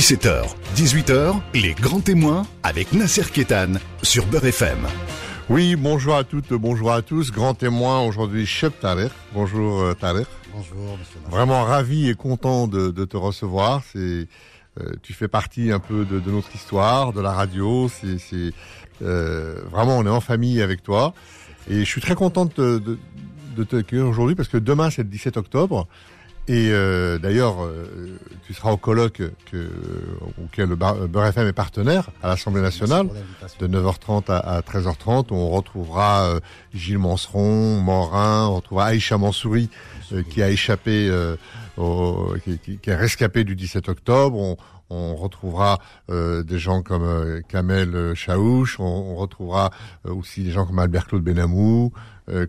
[0.00, 0.46] 17h,
[0.76, 3.72] 18h, les grands témoins avec Nasser Kétan
[4.02, 4.78] sur Beurre FM.
[5.50, 7.30] Oui, bonjour à toutes, bonjour à tous.
[7.30, 9.12] Grand témoin aujourd'hui, Cheb Tarek.
[9.34, 10.26] Bonjour euh, Tarek.
[10.54, 13.82] Bonjour, monsieur Vraiment ravi et content de, te recevoir.
[13.92, 13.98] C'est,
[14.80, 17.90] euh, tu fais partie un peu de, notre histoire, de la radio.
[17.90, 18.54] C'est,
[19.02, 21.12] euh, vraiment, on est en famille avec toi.
[21.68, 22.98] Et je suis très content de, de,
[23.54, 25.86] de te accueillir aujourd'hui parce que demain, c'est le 17 octobre.
[26.48, 29.70] Et euh, d'ailleurs, euh, tu seras au colloque que,
[30.42, 33.08] auquel le Beurre FM est partenaire à l'Assemblée nationale,
[33.60, 35.26] de 9h30 à, 13h30.
[35.30, 36.40] On retrouvera euh,
[36.74, 39.70] Gilles Manseron, Morin, on retrouvera Aïcha Mansouri,
[40.30, 41.08] qui a échappé,
[42.44, 44.36] qui, qui, qui, est rescapé du 17 octobre.
[44.36, 44.56] On,
[44.92, 49.70] on retrouvera des gens comme Kamel Chaouch, on, retrouvera
[50.04, 51.92] aussi des gens comme Albert Claude Benamou,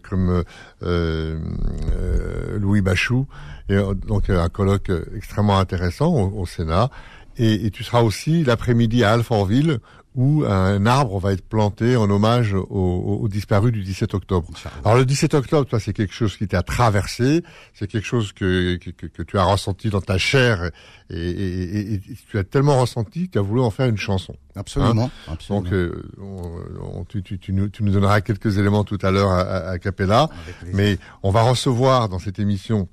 [0.04, 0.44] comme
[0.82, 3.28] Louis Bachou
[3.72, 6.90] et euh, donc un colloque extrêmement intéressant au, Sénat.
[7.38, 9.80] Et, et, tu seras aussi l'après-midi à Alfortville
[10.16, 14.50] où un arbre va être planté en hommage aux, aux disparus du 17 octobre.
[14.84, 18.76] Alors le 17 octobre, toi, c'est quelque chose qui t'a traversé, c'est quelque chose que,
[18.76, 20.70] que, que, tu as ressenti dans ta chair
[21.10, 24.36] et, et, et, tu as tellement ressenti que tu as voulu en faire une chanson.
[24.56, 25.06] Absolument.
[25.28, 25.64] Hein absolument.
[25.64, 29.32] Donc euh, on, tu, tu, tu, nous, tu, nous, donneras quelques éléments tout à l'heure
[29.32, 30.28] à, à Capella,
[30.74, 32.90] mais on va recevoir dans cette émission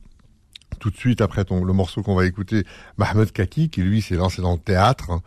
[0.79, 2.65] tout de suite après ton, le morceau qu'on va écouter,
[2.97, 5.23] Mahmoud Kaki, qui lui s'est lancé dans le théâtre hein,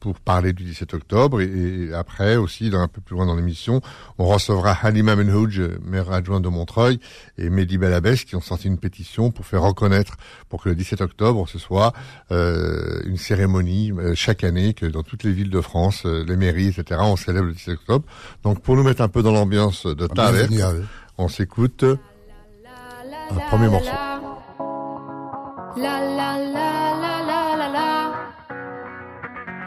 [0.00, 1.40] pour parler du 17 octobre.
[1.40, 3.80] Et, après aussi, un peu plus loin dans l'émission,
[4.18, 6.98] on recevra Halima Menhouj, maire adjointe de Montreuil,
[7.38, 10.16] et Mehdi Belabès, qui ont sorti une pétition pour faire reconnaître,
[10.48, 11.92] pour que le 17 octobre, ce soit
[12.30, 16.36] euh, une cérémonie euh, chaque année, que dans toutes les villes de France, euh, les
[16.36, 18.04] mairies, etc., on célèbre le 17 octobre.
[18.42, 20.50] Donc pour nous mettre un peu dans l'ambiance de ah, Tarek,
[21.18, 21.84] on s'écoute
[23.30, 24.13] un premier morceau.
[25.76, 26.70] La la la
[27.02, 27.90] la la la la.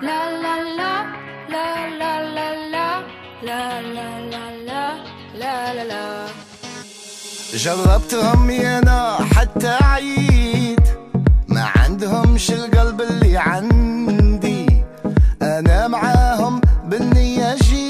[0.07, 0.93] La la la
[1.53, 1.65] la
[2.01, 2.87] la la la.
[3.47, 3.61] La
[3.95, 4.83] la la la
[5.41, 6.03] la la la.
[7.53, 10.79] جربتهم يانا حتى عيد
[11.47, 14.83] ما عندهمش القلب اللي عندي
[15.41, 17.86] أنا معاهم بالنية جيت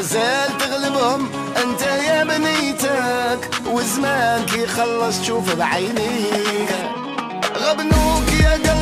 [0.00, 6.70] زال تغلبهم أنت يا بنيتك وزمان كي خلص تشوف بعينيك.
[7.56, 8.79] غبنوك يا قلبي.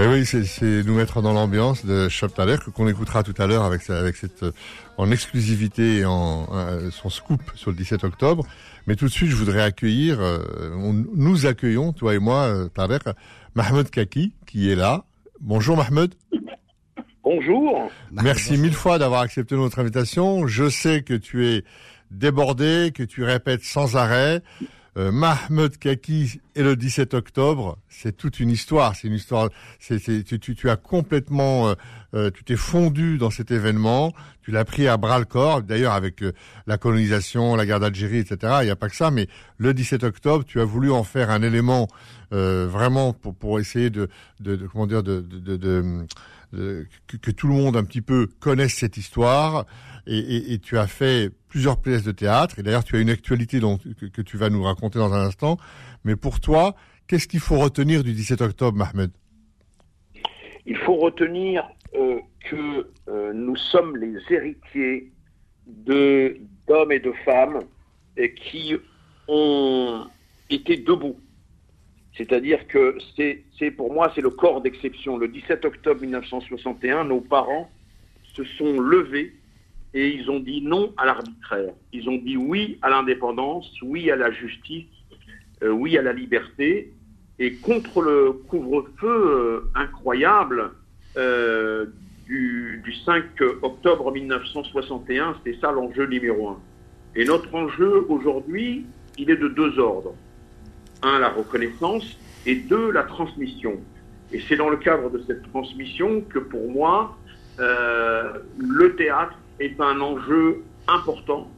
[0.00, 2.28] Eh oui, c'est nous mettre dans l'ambiance de Shop
[2.72, 4.44] qu'on écoutera tout à l'heure avec, avec cette
[4.96, 8.46] en exclusivité et en euh, son scoop sur le 17 octobre.
[8.86, 10.38] Mais tout de suite, je voudrais accueillir, euh,
[11.16, 13.02] nous accueillons, toi et moi, euh, Tarek,
[13.56, 15.04] Mahmoud Kaki, qui est là.
[15.40, 16.14] Bonjour Mahmoud.
[17.24, 17.90] Bonjour.
[18.12, 20.46] Merci mille fois d'avoir accepté notre invitation.
[20.46, 21.64] Je sais que tu es
[22.12, 24.42] débordé, que tu répètes sans arrêt.
[24.96, 28.96] Euh, Mahmoud Kaki et le 17 octobre, c'est toute une histoire.
[28.96, 29.48] C'est une histoire.
[29.78, 31.74] C'est, tu, tu, tu, as complètement, euh,
[32.14, 34.12] euh, tu t'es fondu dans cet événement.
[34.42, 35.62] Tu l'as pris à bras le corps.
[35.62, 36.24] D'ailleurs, avec
[36.66, 38.54] la colonisation, la guerre d'Algérie, etc.
[38.62, 39.12] Il n'y a pas que ça.
[39.12, 41.86] Mais le 17 octobre, tu as voulu en faire un élément
[42.30, 44.08] vraiment pour, pour essayer de,
[44.40, 46.06] de, de comment dire, de, de, de
[46.52, 49.66] que, que, tout le monde un petit peu connaisse cette histoire
[50.06, 53.10] et, et, et, tu as fait plusieurs pièces de théâtre et d'ailleurs tu as une
[53.10, 55.58] actualité dont, que, tu vas nous raconter dans un instant
[56.04, 56.40] mais pour
[57.06, 59.10] qu'est-ce qu'il faut retenir du 17 octobre Mahmoud?
[60.66, 62.18] Il faut retenir euh,
[62.50, 65.10] que euh, nous sommes les héritiers
[65.66, 67.60] d'hommes et de femmes
[68.36, 68.74] qui
[69.28, 70.06] ont
[70.50, 71.16] été debout.
[72.16, 75.16] C'est-à-dire que c'est pour moi, c'est le corps d'exception.
[75.18, 77.70] Le 17 octobre 1961, nos parents
[78.34, 79.34] se sont levés
[79.94, 81.72] et ils ont dit non à l'arbitraire.
[81.92, 84.86] Ils ont dit oui à l'indépendance, oui à la justice,
[85.62, 86.92] euh, oui à la liberté.
[87.38, 90.72] Et contre le couvre-feu euh, incroyable
[91.16, 91.86] euh,
[92.26, 93.24] du, du, 5
[93.62, 96.58] octobre 1961, c'était ça l'enjeu numéro un.
[97.14, 100.14] Et notre enjeu aujourd'hui, il est de deux ordres.
[101.02, 103.78] Un, la reconnaissance, et deux, la transmission.
[104.32, 107.16] Et c'est dans le cadre de cette transmission que pour moi,
[107.60, 111.50] euh, le théâtre est un enjeu important,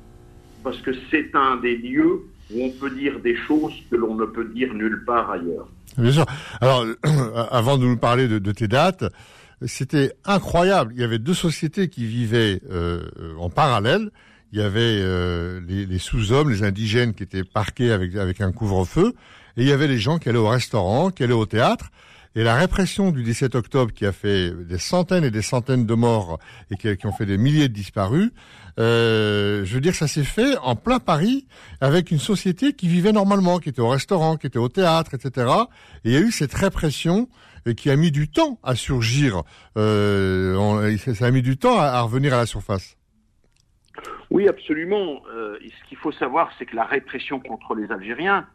[0.62, 4.24] parce que c'est un des lieux où on peut dire des choses que l'on ne
[4.24, 5.68] peut dire nulle part ailleurs.
[5.98, 6.26] Bien sûr.
[6.60, 6.84] Alors,
[7.50, 9.04] avant de nous parler de, tes dates,
[9.66, 10.92] c'était incroyable.
[10.94, 13.02] Il y avait deux sociétés qui vivaient euh,
[13.38, 14.10] en parallèle.
[14.52, 18.50] Il y avait euh, les, les sous-hommes, les indigènes qui étaient parqués avec, avec un
[18.50, 19.14] couvre-feu,
[19.56, 21.90] et il y avait les gens qui allaient au restaurant, qui allaient au théâtre.
[22.36, 25.94] Et la répression du 17 octobre qui a fait des centaines et des centaines de
[25.94, 26.38] morts
[26.70, 28.30] et qui, ont fait des milliers de disparus,
[28.78, 31.48] euh, je veux dire, ça s'est fait en plein Paris
[31.80, 35.50] avec une société qui vivait normalement, qui était au restaurant, qui était au théâtre, etc.
[36.04, 37.28] Et il y a eu cette répression
[37.66, 39.42] euh, qui a mis du temps à surgir.
[39.76, 42.96] Euh, ça a mis du temps à, à, revenir à la surface.
[44.30, 45.22] Oui, absolument.
[45.34, 48.46] Euh, ce qu'il faut savoir, c'est que la répression contre les Algériens,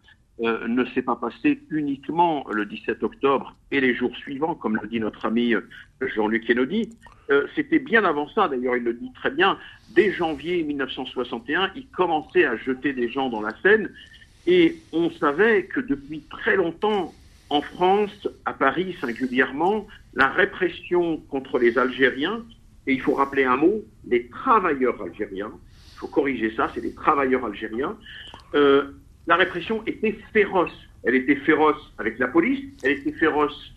[0.41, 4.85] euh, ne s'est pas passé uniquement le 17 octobre et les jours suivants, comme le
[4.85, 5.61] dit notre ami euh,
[6.01, 6.89] Jean-Luc Kennedy.
[7.29, 9.57] Euh, C'était bien avant ça, d'ailleurs, il le dit très bien.
[9.91, 13.89] Dès janvier 1961, il commençait à jeter des gens dans la Seine
[14.45, 17.13] et on savait que depuis très longtemps,
[17.49, 22.43] en France, à Paris singulièrement, la répression contre les Algériens,
[22.87, 25.51] et il faut rappeler un mot, les travailleurs algériens,
[25.93, 27.97] il faut corriger ça, c'est les travailleurs algériens,
[29.27, 30.71] la répression était féroce.
[31.03, 33.73] Elle était féroce avec la police, elle était féroce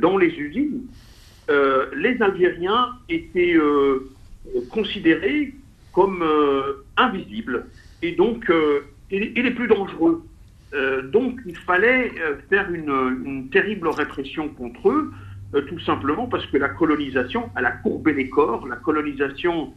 [0.00, 0.82] dans les usines.
[1.50, 4.10] Euh, les Algériens étaient euh,
[4.70, 5.54] considérés
[5.92, 7.66] comme euh, invisibles
[8.02, 8.52] et donc
[9.10, 10.22] et, les plus dangereux.
[11.04, 12.12] donc il fallait
[12.50, 12.90] faire une,
[13.24, 15.12] une, terrible répression contre eux,
[15.66, 19.72] tout simplement parce que la colonisation, elle a courbé les corps, la colonisation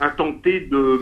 [0.00, 1.00] a tenté de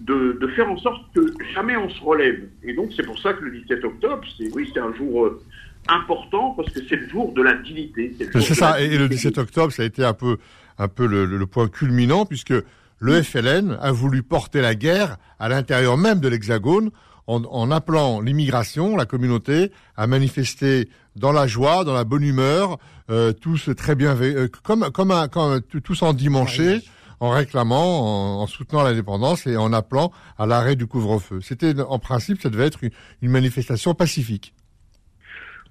[0.00, 1.20] de, de, faire en sorte que
[1.54, 2.48] jamais on se relève.
[2.62, 5.42] Et donc c'est pour ça que le 17 octobre, c'est oui, c'est un jour euh,
[5.88, 8.14] important parce que c'est le jour de la dignité.
[8.34, 8.80] C'est ça.
[8.80, 10.38] Et le 17 octobre, ça a été un peu
[10.78, 12.54] un peu le, le point culminant puisque
[12.98, 16.90] le FLN a voulu porter la guerre à l'intérieur même de l'Hexagone
[17.26, 22.78] en, en, appelant l'immigration, la communauté, à manifester dans la joie, dans la bonne humeur,
[23.10, 26.82] euh, tous très bien, euh, comme comme, un, comme tous en dimanché
[27.20, 31.40] en réclamant, en, en soutenant l'indépendance et en appelant à l'arrêt du couvre-feu.
[31.40, 32.80] C'était, en principe, ça devait être
[33.22, 34.54] une, manifestation pacifique.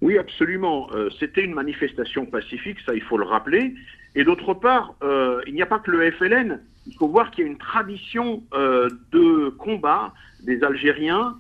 [0.02, 0.90] Oui, absolument.
[0.94, 3.74] Euh, C'était une manifestation pacifique, ça il faut le rappeler.
[4.16, 6.62] Et d'autre part, euh, il n'y a pas que le FLN.
[6.88, 10.14] Il faut voir qu'il y a une tradition euh, de combat
[10.44, 11.36] des Algériens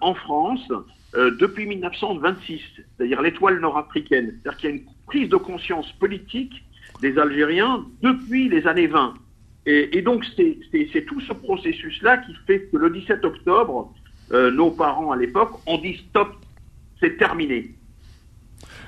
[0.00, 0.70] en France
[1.12, 4.38] depuis 1926, c'est-à-dire l'étoile nord-africaine.
[4.44, 6.62] C'est-à-dire qu'il y a une prise de conscience politique
[7.00, 9.14] des Algériens depuis les années 20.
[9.66, 13.92] Et, et donc, c'est tout ce processus-là qui fait que le 17 octobre,
[14.32, 16.34] euh, nos parents à l'époque ont dit stop,
[17.00, 17.74] c'est terminé.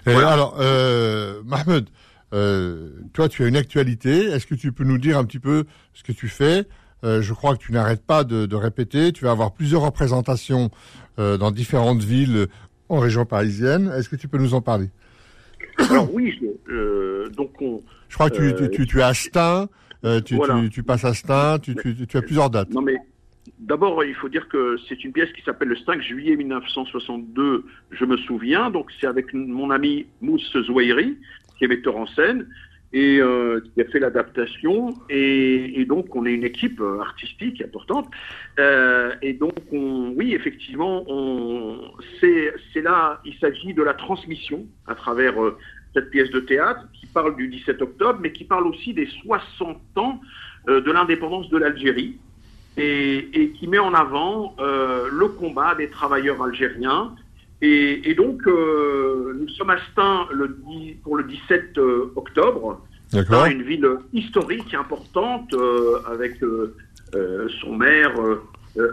[0.06, 0.30] Et voilà.
[0.30, 1.88] Alors, euh, Mahmoud,
[2.32, 4.26] euh, toi, tu as une actualité.
[4.26, 6.64] Est-ce que tu peux nous dire un petit peu ce que tu fais?
[7.04, 9.12] Euh, Je crois que tu n'arrêtes pas de, de, répéter.
[9.12, 10.70] Tu vas avoir plusieurs représentations
[11.16, 12.46] dans différentes villes
[12.88, 13.92] en région parisienne.
[13.96, 14.88] Est-ce que tu peux nous en parler?
[15.90, 19.68] Alors oui, je, donc on, Je crois que tu, tu, tu, tu es à Stein.
[20.04, 20.60] Euh, tu, voilà.
[20.62, 21.74] tu, tu, passes à Stein, tu,
[22.14, 22.70] as plusieurs dates.
[22.70, 22.96] Non mais
[23.58, 28.04] d'abord il faut dire que c'est une pièce qui s'appelle le 5 juillet 1962, je
[28.04, 31.18] me souviens, donc c'est avec mon ami Mousse Zouairi,
[31.56, 32.46] qui est metteur en scène,
[32.92, 38.08] et euh, qui a fait l'adaptation, et, et, donc on est une équipe artistique importante,
[38.58, 41.04] euh, et donc on, oui effectivement,
[42.20, 45.58] c'est là, il s'agit de la transmission à travers euh,
[45.94, 49.76] cette pièce de théâtre qui parle du 17 octobre, mais qui parle aussi des 60
[49.96, 50.20] ans
[50.68, 52.18] euh, de l'indépendance de l'Algérie
[52.78, 57.14] et, et, qui met en avant euh, le combat des travailleurs algériens.
[57.60, 60.56] Et, et donc, euh, nous sommes à Stein le,
[61.02, 62.80] pour le 17 euh, octobre,
[63.30, 65.54] dans une ville historique importante
[66.12, 66.40] avec
[67.62, 68.12] son maire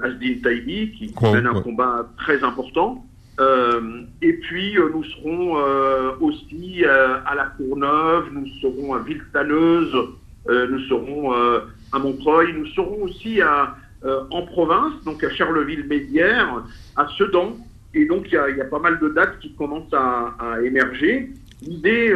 [0.03, 3.05] Asdin Taibi qui mène un combat très important.
[3.39, 9.93] Euh, et puis euh, nous serons euh, aussi à la Courneuve, nous serons à Villetaneuse,
[10.47, 16.63] nous serons à Montreuil, nous serons aussi en province, donc à Charleville-Mézières,
[16.95, 17.57] à Sedan.
[17.95, 21.31] Et donc, il y, a, pas mal de dates qui commencent à, émerger.
[21.63, 22.13] L'idée,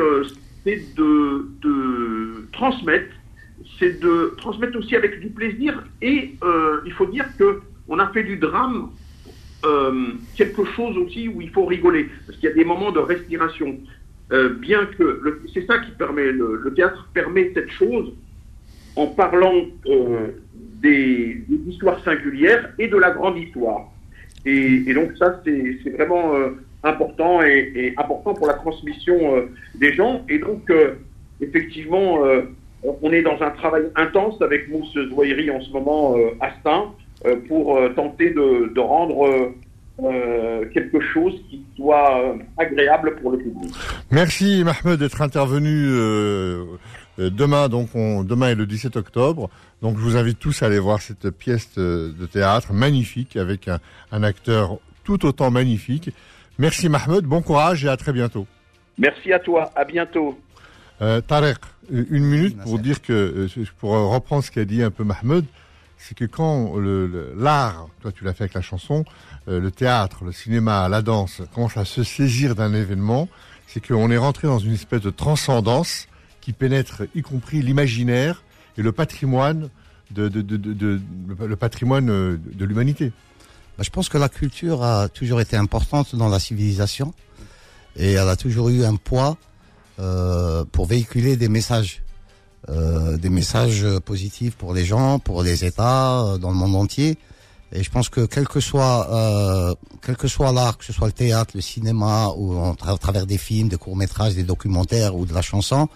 [0.63, 3.15] c'est de, de, transmettre,
[3.79, 5.83] c'est de transmettre aussi avec du plaisir.
[6.01, 6.35] Et
[6.85, 8.91] il faut dire que on a fait du drame
[10.35, 13.77] quelque chose aussi où il faut rigoler, parce qu'il y a des moments de respiration.
[14.31, 18.13] Euh, bien que c'est ça qui permet, le, théâtre permet cette chose
[18.95, 19.55] en parlant
[19.87, 23.87] euh, des, histoires singulières et de la grande histoire.
[24.45, 26.49] Et, donc ça, c'est vraiment euh,
[26.83, 30.23] important et, important pour la transmission des gens.
[30.29, 30.71] Et donc,
[31.41, 32.19] effectivement,
[32.83, 36.93] on est dans un travail intense avec Mousse Zouairi en ce moment à Stein
[37.47, 39.53] pour tenter de, de rendre
[40.01, 43.73] euh, quelque chose qui soit euh, agréable pour le public.
[44.11, 46.63] Merci Mahmoud d'être intervenu euh,
[47.17, 47.67] demain.
[47.67, 49.49] Donc on, demain est le 17 octobre.
[49.81, 53.79] Donc je vous invite tous à aller voir cette pièce de théâtre magnifique avec un,
[54.13, 56.11] un acteur tout autant magnifique.
[56.59, 58.47] Merci Mahmoud, bon courage et à très bientôt.
[58.97, 60.39] Merci à toi, à bientôt.
[61.01, 61.57] Euh, Tarek,
[61.91, 63.47] une minute pour dire que,
[63.79, 65.45] pour reprendre ce qu'a dit un peu Mahmoud,
[65.99, 66.75] c'est que quand
[67.37, 69.03] l'art, toi tu l'as fait avec la chanson,
[69.47, 73.27] euh, le théâtre, le cinéma, la danse commence à se saisir d'un événement,
[73.67, 76.07] c'est qu'on est rentré dans une espèce de transcendance
[76.41, 78.43] qui pénètre y compris l'imaginaire
[78.77, 79.69] et le patrimoine
[80.11, 83.11] de, le patrimoine euh, de l'humanité.
[83.77, 87.13] Bah, je pense que la culture a toujours été importante dans la civilisation
[87.95, 89.37] et elle a toujours eu un poids
[89.99, 92.01] euh, pour véhiculer des messages.
[92.69, 97.17] Euh, des messages positifs pour les gens, pour les États, euh, dans le monde entier.
[97.71, 99.73] Et je pense que quel que soit euh,
[100.05, 103.25] quel que soit l'art, que ce soit le théâtre, le cinéma ou en à travers
[103.25, 105.87] des films, des courts métrages, des documentaires ou de la chanson,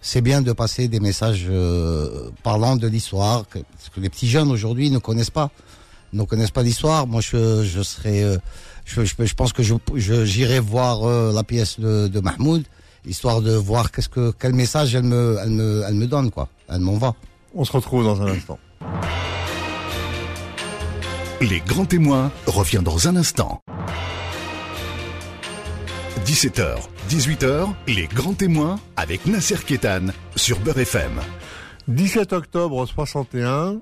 [0.00, 4.50] c'est bien de passer des messages euh, parlant de l'histoire, que, que les petits jeunes
[4.50, 5.50] aujourd'hui ne connaissent pas,
[6.14, 7.06] ne connaissent pas l'histoire.
[7.06, 8.38] Moi, je, je serais,
[8.86, 9.74] je, je, je, pense que je
[10.24, 12.64] j'irai voir la pièce de, de Mahmoud
[13.06, 16.48] histoire de voir qu'est-ce que quel message elle me elle me elle me donne quoi.
[16.68, 17.14] Elle m'envoie.
[17.54, 18.58] On se retrouve dans un instant.
[21.40, 23.60] Les grands témoins revient dans un instant.
[26.24, 26.76] 17h,
[27.10, 30.06] 18h, les grands témoins avec Nasser Kétan
[30.36, 31.20] sur Beurre FM.
[31.88, 33.80] 17 octobre 61,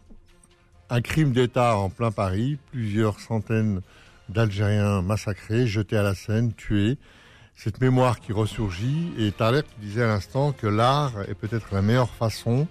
[0.88, 3.82] un crime d'État en plein Paris, plusieurs centaines
[4.30, 6.96] d'Algériens massacrés, jetés à la Seine, tués
[7.62, 9.12] cette mémoire qui ressurgit.
[9.18, 12.66] Et Thaler, tu disais à l'instant que l'art est peut-être la meilleure façon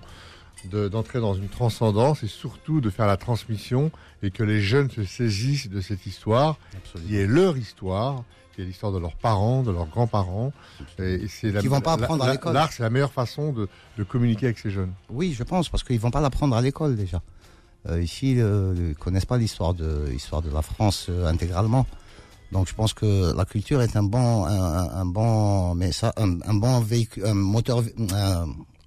[0.65, 3.91] d'entrer dans une transcendance et surtout de faire la transmission
[4.24, 6.58] et que les jeunes se saisissent de cette histoire
[6.93, 10.51] qui est leur histoire, qui est l'histoire de leurs parents, de leurs grands-parents.
[10.98, 12.53] Et c'est la, vont pas apprendre à l'école.
[12.53, 13.69] L'art, c'est la meilleure façon de,
[14.03, 14.91] communiquer avec ces jeunes.
[15.10, 17.22] Oui, je pense, parce qu'ils vont pas l'apprendre à l'école déjà.
[17.88, 21.86] Euh, ici, euh, ils connaissent pas l'histoire de, l'histoire de la France euh, intégralement.
[22.51, 26.55] Donc je pense que la culture est un bon, un, bon, mais ça, un, un,
[26.55, 27.83] bon véhicule, un moteur.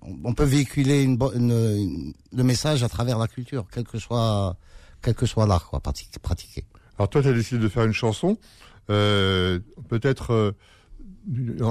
[0.02, 4.56] on peut véhiculer une, une, le message à travers la culture, quel que soit,
[5.00, 6.64] quel que soit l'art, quoi, pratiquer.
[6.98, 8.36] Alors toi, tu as décidé de faire une chanson,
[8.90, 10.52] euh, peut-être euh,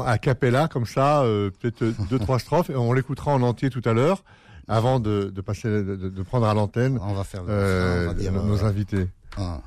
[0.06, 3.82] a cappella comme ça, euh, peut-être deux trois strophes, et on l'écoutera en entier tout
[3.86, 4.24] à l'heure,
[4.68, 6.98] avant de, de passer, de, de, prendre à l'antenne.
[7.02, 9.08] On va faire euh, on va dire, nos invités.
[9.38, 9.62] Ah.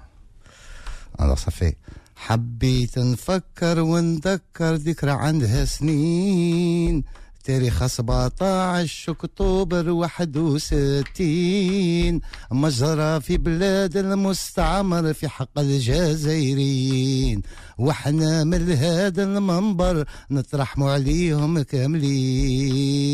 [1.18, 1.76] Alors ça fait.
[2.16, 7.04] حبيت نفكر ونذكر ذكرى عندها سنين.
[7.44, 17.42] تاريخ 17 اكتوبر 61 مجرى في بلاد المستعمر في حق الجزائريين.
[17.78, 23.04] وإحنا من هذا المنبر نطرحوا عليهم كاملين.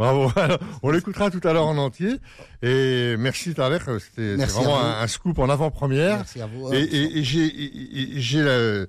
[0.00, 0.30] Bravo.
[0.82, 2.16] on l'écoutera tout à l'heure en entier.
[2.62, 6.16] Et merci Tarek, c'était vraiment un, scoop en avant-première.
[6.16, 6.72] Merci à vous.
[6.72, 8.86] Et, et, j'ai la,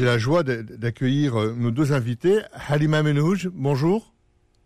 [0.00, 2.38] la joie d'accueillir euh, nos deux invités.
[2.68, 4.14] Halima Menouj, bonjour.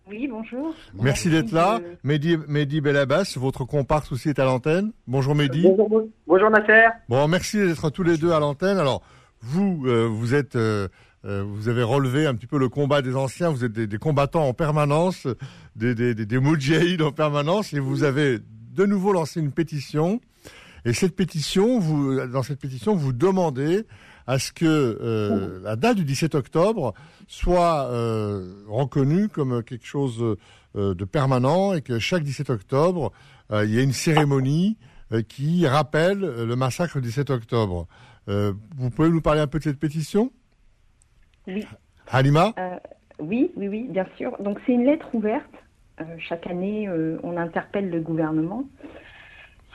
[0.06, 0.74] Oui, bonjour.
[1.00, 1.80] Merci d'être là.
[2.04, 4.92] Mehdi, Mehdi Belabas, votre comparse aussi est à l'antenne.
[5.06, 5.62] Bonjour Mehdi.
[5.62, 6.88] Bonjour, bonjour Nasser.
[7.08, 8.76] Bon, merci d'être tous les deux à l'antenne.
[8.76, 9.02] Alors,
[9.40, 10.56] vous, euh, vous êtes...
[10.56, 10.88] Euh,
[11.26, 14.46] euh, vous avez relevé un petit peu le combat des anciens, vous êtes des, combattants
[14.46, 15.26] en permanence,
[15.74, 16.38] des, des, des,
[17.02, 20.20] en permanence, et vous avez de nouveau lancé une pétition.
[20.84, 23.86] Et cette pétition, vous, dans cette pétition, vous demandez
[24.28, 26.94] à ce que euh, la date du 17 octobre
[27.26, 30.36] soit euh, reconnue comme quelque chose
[30.74, 33.10] de permanent et que chaque 17 octobre,
[33.50, 34.76] il y ait une cérémonie
[35.26, 37.88] qui rappelle le massacre du 17 octobre.
[38.26, 40.30] vous pouvez nous parler un peu de cette pétition?
[41.46, 41.66] Oui.
[42.08, 42.76] Halima euh,
[43.18, 44.36] Oui, oui, oui, bien sûr.
[44.40, 45.44] Donc c'est une lettre ouverte
[46.18, 46.90] chaque année,
[47.22, 48.64] on interpelle le gouvernement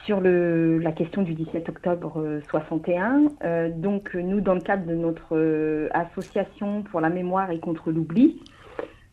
[0.05, 3.69] sur le, la question du 17 octobre 61.
[3.69, 8.39] donc, nous, dans le cadre de notre association pour la mémoire et contre l'oubli,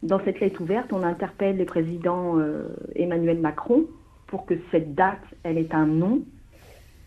[0.03, 2.35] dans cette lettre ouverte, on interpelle le président
[2.95, 3.87] Emmanuel Macron
[4.27, 6.21] pour que cette date, elle ait un nom,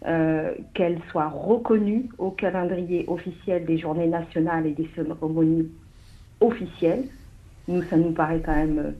[0.07, 5.69] euh, qu'elle soit reconnue au calendrier officiel des journées nationales et des cérémonies
[6.39, 7.03] officielles.
[7.67, 8.91] Nous, ça nous paraît quand même euh,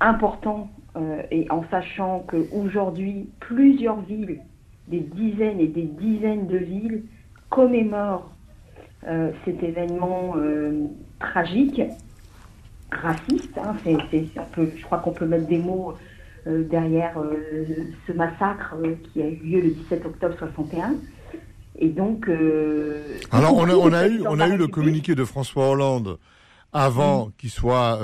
[0.00, 4.40] important euh, et en sachant qu'aujourd'hui, plusieurs villes,
[4.88, 7.04] des dizaines et des dizaines de villes
[7.48, 8.30] commémorent
[9.44, 10.34] cet événement
[11.20, 11.80] tragique,
[12.90, 13.56] raciste.
[13.56, 15.94] Hein, je crois qu'on peut mettre des mots
[16.46, 20.94] derrière euh, ce massacre euh, qui a eu lieu le 17 octobre 61.
[21.78, 22.30] Et donc.
[23.32, 26.18] Alors, on a, on a eu, on a eu le communiqué de François Hollande
[26.72, 27.98] avant qu'il soit,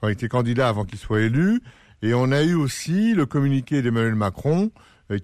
[0.00, 1.60] quand il était candidat, avant qu'il soit élu,
[2.00, 4.70] et on a eu aussi le communiqué d'Emmanuel Macron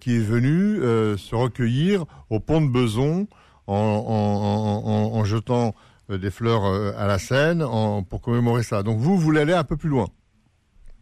[0.00, 0.76] qui est venu
[1.17, 3.26] se recueillir au pont de Beson
[3.67, 5.75] en, en, en, jetant
[6.11, 7.64] des fleurs à la Seine
[8.11, 8.83] pour commémorer ça.
[8.83, 10.09] Donc vous, vous voulez aller un peu plus loin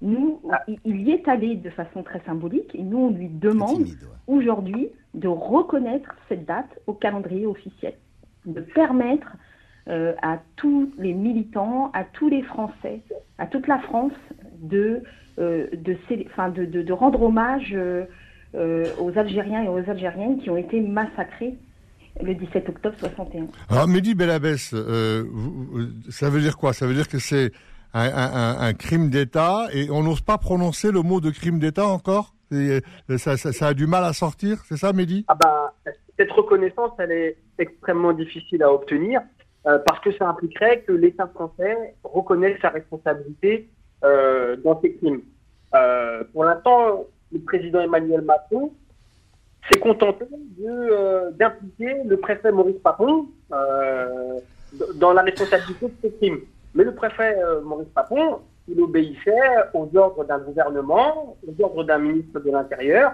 [0.00, 0.40] nous,
[0.85, 3.87] il y est allé de façon très symbolique et nous, on lui demande
[4.28, 7.95] aujourd'hui de reconnaître cette date au calendrier officiel,
[8.47, 9.37] de permettre
[9.88, 13.00] euh, à tous les militants, à tous les Français,
[13.38, 14.12] à toute la France
[14.61, 15.02] de,
[15.38, 15.97] euh, de,
[16.64, 18.05] de, de, rendre hommage euh,
[19.00, 21.57] aux Algériens et aux Algériennes qui ont été massacrés
[22.23, 23.47] le 17 octobre 61.
[23.71, 24.75] Alors, Mehdi Belabès,
[26.11, 26.73] ça veut dire quoi?
[26.73, 27.50] Ça veut dire que c'est
[27.95, 32.80] un, crime d'État et on n'ose pas prononcer le mot de crime d'État encore euh,
[33.18, 35.25] ça, a du mal à sortir, c'est ça, Mehdi?
[35.28, 35.75] Ah bah,
[36.18, 39.21] Cette reconnaissance, elle est extrêmement difficile à obtenir
[39.66, 43.68] euh, parce que ça impliquerait que l'État français reconnaisse sa responsabilité
[44.04, 45.21] euh, dans ces crimes.
[46.33, 48.73] pour l'instant, le président Emmanuel Macron
[49.71, 50.25] s'est contenté
[51.38, 53.29] d'impliquer le préfet Maurice Papon
[54.94, 56.40] dans la responsabilité de ces crimes.
[56.74, 59.33] Mais le préfet euh, Maurice Papon, il obéissait
[59.72, 63.12] aux ordres d'un gouvernement, aux ordres d'un ministre de l'Intérieur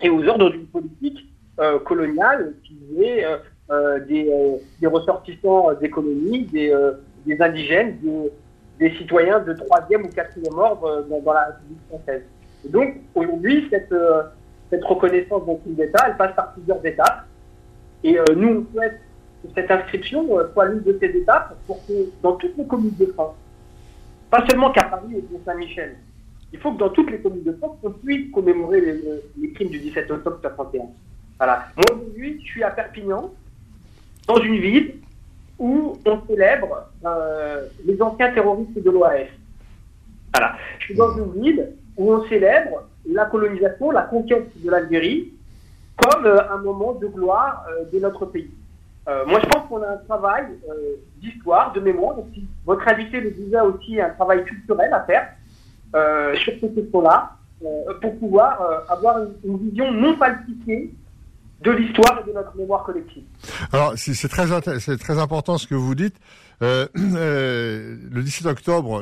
[0.00, 3.24] et aux ordres d'une politique euh, coloniale qui est
[3.70, 6.72] euh, des, ressortissants d'économie, des,
[7.40, 7.98] indigènes,
[8.78, 12.22] des, citoyens de troisième ou quatrième ordre dans, la République française.
[12.66, 13.94] Et donc aujourd'hui, cette,
[14.70, 17.26] cette reconnaissance d'un crime d'État, elle passe par plusieurs étapes.
[18.02, 18.98] Et nous, on souhaite
[19.54, 23.34] cette inscription soit l'une de ces étapes pour que dans toutes les communes de France,
[24.30, 25.96] pas seulement qu'à Paris et Saint-Michel,
[26.52, 29.78] il faut que dans toutes les communes de France, on puisse commémorer les, crimes du
[29.78, 30.84] 17 octobre 61.
[31.38, 31.66] Voilà.
[31.76, 33.32] Moi, aujourd'hui, je suis à Perpignan,
[34.26, 34.94] dans une ville
[35.58, 39.28] où on célèbre euh, les anciens terroristes de l'OAS.
[40.34, 40.56] Voilà.
[40.78, 45.32] Je suis dans une ville où on célèbre la colonisation, la conquête de l'Algérie
[45.96, 48.50] comme euh, un moment de gloire euh, de notre pays.
[49.08, 52.18] Euh, moi, je pense qu'on a un travail euh, d'histoire, de mémoire.
[52.18, 52.46] aussi.
[52.64, 55.28] votre invité le disait aussi, un travail culturel à faire
[55.94, 57.36] euh, sur ces questions-là,
[58.00, 60.92] pour pouvoir avoir une, vision non falsifiée
[61.60, 63.22] de l'histoire et de notre mémoire collective.
[63.72, 66.16] Alors, c'est très, c'est très important ce que vous dites.
[66.60, 69.00] le 17 octobre,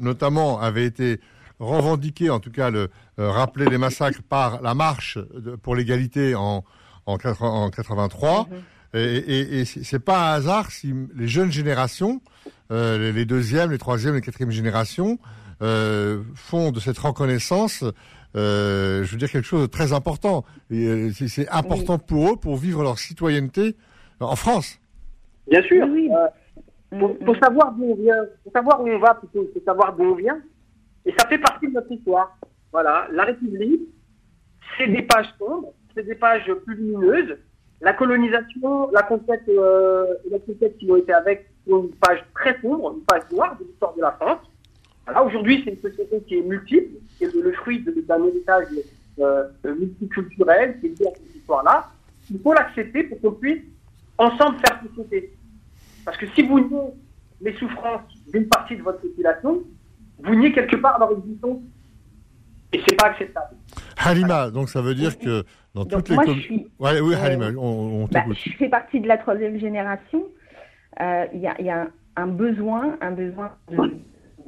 [0.00, 1.20] notamment, avait été
[1.60, 5.18] revendiqué, en tout cas, le rappeler les massacres par la marche
[5.62, 6.64] pour l'égalité en,
[7.06, 8.48] en, en 83.
[8.94, 12.20] Et, et, et c'est pas un hasard si les jeunes générations,
[12.70, 15.18] euh, les, deuxièmes, les troisièmes, les quatrièmes générations,
[15.62, 17.84] euh, font de cette reconnaissance,
[18.34, 20.44] euh, je veux dire quelque chose de très important.
[20.72, 23.76] Euh, c'est important pour eux pour vivre leur citoyenneté
[24.20, 24.80] en France.
[25.48, 25.86] Bien sûr.
[25.90, 26.08] Oui.
[26.90, 29.94] Pour, euh, pour, savoir d'où on vient, pour savoir où on va plutôt, c'est savoir
[29.96, 30.40] d'où on vient.
[31.04, 32.36] Et ça fait partie de notre histoire.
[32.70, 33.82] Voilà, la République,
[34.78, 37.36] c'est des pages sombres, c'est des pages plus lumineuses,
[37.82, 42.94] la colonisation, la conquête euh, la conquête qui ont été avec une page très sombre,
[42.96, 44.38] une page noire de l'histoire de la France.
[45.26, 48.66] Aujourd'hui, c'est une société qui est multiple, qui est le fruit d'un héritage
[49.18, 51.90] euh, multiculturel, qui est lié à cette histoire-là.
[52.30, 53.62] Il faut l'accepter pour qu'on puisse
[54.16, 55.32] ensemble faire société.
[56.04, 56.92] Parce que si vous niez
[57.40, 59.62] les souffrances d'une partie de votre population,
[60.22, 61.58] vous niez quelque part leur existence.
[62.72, 63.56] Et c'est pas acceptable.
[63.96, 67.50] Halima, donc ça veut dire que dans toutes les moi, je suis, ouais, oui, Halima,
[67.58, 70.24] on, on bah, Je fais partie de la troisième génération.
[71.00, 73.78] Euh, il y, a, y, a, un besoin, un besoin de,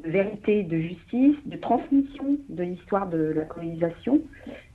[0.04, 4.20] vérité, de justice, de transmission de l'histoire de la colonisation,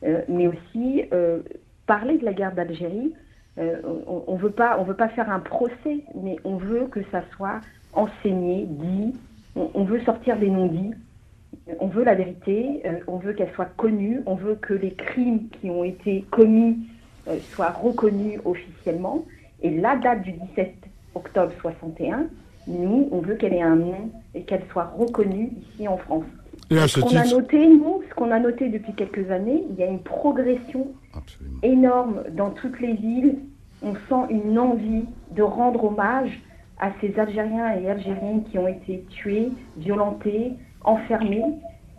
[0.04, 1.42] euh, mais aussi euh,
[1.86, 3.14] parler de la guerre d'Algérie.
[3.58, 7.24] on ne veut pas, on veut pas faire un procès, mais on veut que ça
[7.36, 7.62] soit
[7.94, 9.14] enseigné, dit.
[9.56, 10.96] On, on veut sortir des non-dits
[11.80, 15.48] On veut la vérité, euh, on veut qu'elle soit connue, on veut que les crimes
[15.60, 16.78] qui ont été commis
[17.28, 19.26] euh, soient reconnus officiellement.
[19.62, 20.74] Et la date du 17
[21.16, 22.28] octobre 61,
[22.68, 26.26] nous, on veut qu'elle ait un nom et qu'elle soit reconnue ici en France.
[26.70, 29.64] Et à Ce ce qu'on a noté, nous, ce qu'on a noté depuis quelques années,
[29.70, 31.58] il y a une progression Absolument.
[31.64, 33.40] énorme dans toutes les villes.
[33.82, 36.42] On sent une envie de rendre hommage
[36.80, 41.44] à ces Algériens et Algériennes qui ont été tués, violentés, enfermés.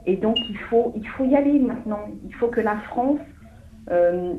[0.07, 2.09] Et donc il faut, il faut y aller maintenant.
[2.25, 3.21] Il faut que la France,
[3.91, 4.35] euh,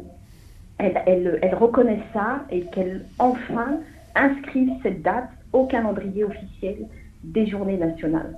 [0.77, 3.79] elle, elle, elle reconnaisse ça et qu'elle enfin
[4.15, 6.87] inscrive cette date au calendrier officiel
[7.23, 8.35] des journées nationales.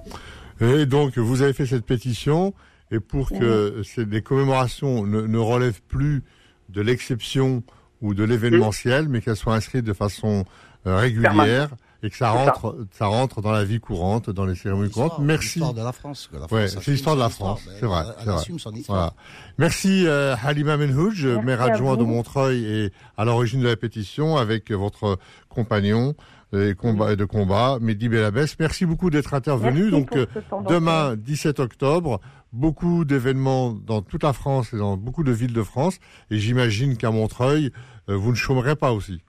[0.59, 2.53] et donc vous avez fait cette pétition,
[2.91, 6.23] et pour que ces, les commémorations ne, ne relèvent plus
[6.69, 7.63] de l'exception
[8.01, 10.45] ou de l'événementiel, mais qu'elles soient inscrites de façon
[10.85, 11.69] euh, régulière
[12.03, 12.51] et que ça C'est ça.
[12.51, 13.05] rentre, ça.
[13.07, 15.19] rentre dans la vie courante, dans les cérémonies courantes.
[15.19, 15.59] Merci.
[15.59, 16.29] L'histoire de la France.
[16.51, 17.77] Ouais, c'est l'histoire de la France, histoire.
[17.79, 18.35] c'est vrai, Elle, c'est vrai.
[18.35, 18.97] assume son histoire.
[18.97, 19.13] Voilà.
[19.57, 22.03] Merci euh, Halima Menhouj, maire adjoint de.
[22.03, 25.17] Montreuil et à l'origine de la pétition avec votre
[25.49, 26.13] compagnon
[26.55, 28.55] et, combat, de combat, Mehdi Belabès.
[28.59, 29.89] Merci beaucoup d'être intervenu.
[29.89, 30.25] Merci Donc euh,
[30.67, 32.19] demain, 17 octobre,
[32.51, 35.97] beaucoup d'événements dans toute la France et dans beaucoup de villes de France.
[36.29, 37.71] Et j'imagine qu'à Montreuil,
[38.09, 39.21] euh, vous ne chômerez pas aussi.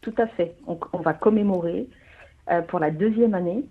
[0.00, 0.54] Tout à fait.
[0.66, 1.88] On, on va commémorer
[2.50, 3.64] euh, pour la deuxième année.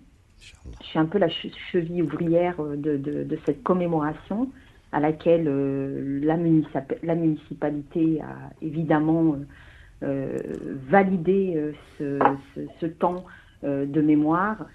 [0.82, 4.50] Je suis un peu la che- cheville ouvrière euh, de, de- de cette commémoration
[4.92, 9.36] à laquelle euh, la, municip- la municipalité a évidemment
[10.02, 10.38] euh,
[10.90, 12.18] validé ce,
[12.54, 13.24] ce- ce temps
[13.62, 14.66] de mémoire.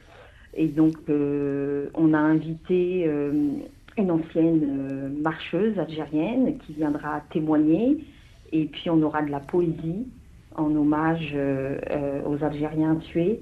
[0.56, 8.04] Et donc, on a invité une ancienne marcheuse algérienne qui viendra témoigner.
[8.52, 10.08] Et puis, on aura de la poésie
[10.56, 13.42] en hommage euh, euh, aux Algériens tués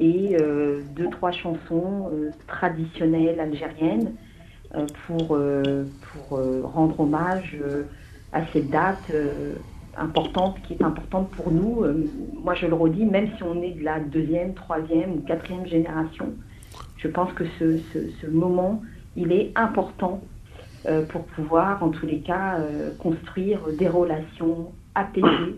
[0.00, 2.10] et euh, deux, trois chansons
[2.46, 4.12] traditionnelles algériennes
[5.06, 5.38] pour,
[6.12, 7.56] pour rendre hommage
[8.32, 9.12] à cette date
[9.96, 11.84] importante qui est importante pour nous.
[12.44, 16.26] Moi, je le redis, même si on est de la deuxième, troisième ou quatrième génération,
[16.98, 18.82] je pense que ce, ce, ce moment,
[19.16, 20.20] il est important
[21.08, 22.58] pour pouvoir, en tous les cas,
[22.98, 25.56] construire des relations apaisées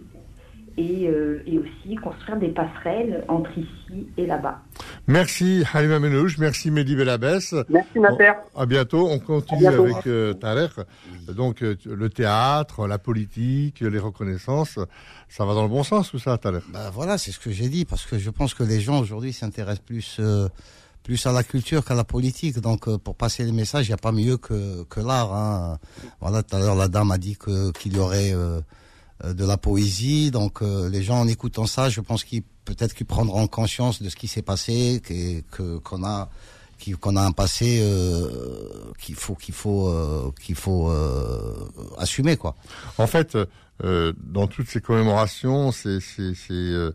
[0.80, 4.60] et, euh, et aussi construire des passerelles entre ici et là-bas.
[5.06, 7.54] Merci Halima Menhouj, merci Mehdi Belabès.
[7.68, 8.32] Merci Nasser.
[8.56, 9.08] À bientôt.
[9.10, 9.84] On continue bientôt.
[9.84, 10.72] avec euh, Tarek.
[11.28, 14.78] Donc euh, le théâtre, la politique, les reconnaissances,
[15.28, 16.62] ça va dans le bon sens tout ça, Tarek?
[16.72, 19.32] Bah voilà, c'est ce que j'ai dit, parce que je pense que les gens aujourd'hui
[19.32, 20.48] s'intéressent plus euh,
[21.02, 22.58] plus à la culture qu'à la politique.
[22.60, 25.34] Donc euh, pour passer les messages, il n'y a pas mieux que, que l'art.
[25.34, 25.78] Hein.
[26.20, 28.60] Voilà, tout à l'heure la dame a dit que qu'il y aurait euh,
[29.24, 30.30] de la poésie.
[30.30, 34.08] Donc euh, les gens en écoutant ça, je pense qu'ils peut-être qu'ils prendront conscience de
[34.08, 36.28] ce qui s'est passé, que que- qu'on a
[37.02, 38.28] qu'on a un passé euh,
[38.98, 41.54] qu'il faut qu'il faut euh, qu'il faut euh,
[41.98, 42.56] assumer quoi.
[42.98, 43.36] En fait,
[43.84, 46.92] euh, dans toutes ces commémorations, c'est c'est- c'est, euh,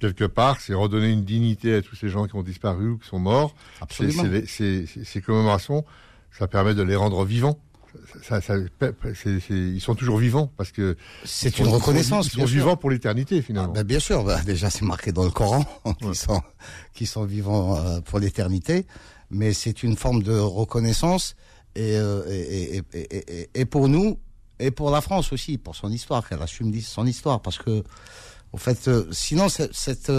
[0.00, 3.08] quelque part, c'est redonner une dignité à tous ces gens qui ont disparu ou qui
[3.08, 3.54] sont morts.
[3.80, 4.22] Absolument.
[4.22, 5.84] c'est les- c'est- c'est- ces commémorations,
[6.38, 7.58] ça permet de les rendre vivants.
[8.22, 8.54] Ça, ça-
[9.14, 12.26] c'est- c'est- ils sont toujours vivants parce que C'est sont- une ils sont- reconnaissance.
[12.26, 12.56] Ils sont, sûr.
[12.58, 13.72] vivants pour l'éternité Ah, finalement.
[13.72, 15.64] ben, bien sûr, ben, déjà c'est marqué dans le Coran
[15.98, 16.14] qu'ils Ouais.
[16.14, 16.42] sont
[16.94, 18.86] qui sont vivants euh, pour l'éternité,
[19.30, 21.34] mais c'est une forme de reconnaissance
[21.74, 24.18] et, euh, et, et, et, et- pour nous
[24.58, 27.84] et pour la France aussi, pour son histoire, qu'elle assume son histoire, parce que
[28.52, 30.10] au fait, euh, sinon cette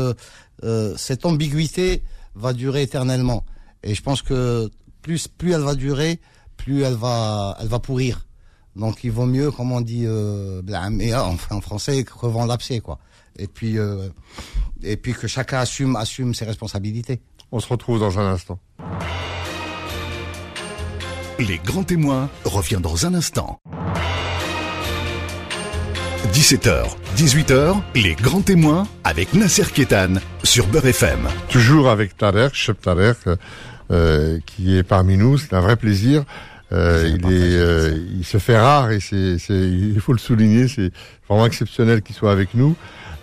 [0.98, 2.04] cette ambiguïté
[2.36, 3.46] va durer éternellement,
[3.84, 4.70] et je pense que
[5.02, 6.20] plus plus elle va durer,
[6.58, 8.22] plus elle va elle va pourrir.
[8.76, 13.00] Donc il vaut mieux, comme on dit, euh, blâmer, enfin en français, revend l'abcès, quoi.
[13.40, 14.10] Et puis, euh,
[14.84, 17.20] et puis que chacun assume, assume ses responsabilités.
[17.52, 18.60] On se retrouve dans un instant.
[21.40, 23.60] Les grands témoins revient dans un instant.
[26.34, 31.28] 17h, 18h, les grands témoins avec Nasser Kétan sur Beurre FM.
[31.50, 33.18] Toujours avec Tarek, Chef Tarek,
[33.92, 35.38] euh, qui est parmi nous.
[35.38, 36.24] C'est un vrai plaisir.
[36.74, 40.68] Euh, il est, euh, il se fait rare et c'est, c'est, il faut le souligner.
[40.68, 40.92] C'est
[41.30, 42.76] vraiment exceptionnel qu'il soit avec nous.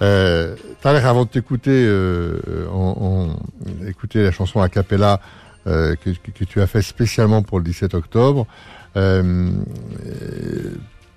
[0.03, 2.39] Euh, Tarek, avant de t'écouter, euh,
[2.73, 5.21] on, on, écouter la chanson a cappella
[5.67, 8.47] euh, que, que, tu as fait spécialement pour le 17 octobre.